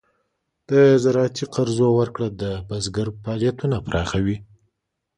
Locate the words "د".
0.69-0.71, 2.41-2.43